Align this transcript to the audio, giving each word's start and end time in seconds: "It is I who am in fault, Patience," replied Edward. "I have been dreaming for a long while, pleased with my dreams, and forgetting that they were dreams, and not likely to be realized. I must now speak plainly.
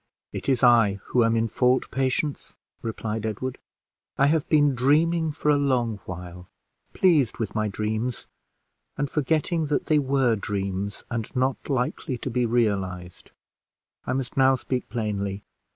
"It 0.33 0.49
is 0.49 0.63
I 0.63 0.99
who 1.09 1.23
am 1.23 1.35
in 1.35 1.47
fault, 1.47 1.91
Patience," 1.91 2.55
replied 2.81 3.23
Edward. 3.23 3.59
"I 4.17 4.25
have 4.25 4.49
been 4.49 4.73
dreaming 4.73 5.31
for 5.31 5.51
a 5.51 5.57
long 5.57 5.99
while, 6.05 6.49
pleased 6.91 7.37
with 7.37 7.53
my 7.53 7.67
dreams, 7.67 8.25
and 8.97 9.11
forgetting 9.11 9.65
that 9.67 9.85
they 9.85 9.99
were 9.99 10.35
dreams, 10.35 11.03
and 11.11 11.29
not 11.35 11.69
likely 11.69 12.17
to 12.17 12.31
be 12.31 12.47
realized. 12.47 13.29
I 14.07 14.13
must 14.13 14.35
now 14.35 14.55
speak 14.55 14.89
plainly. 14.89 15.43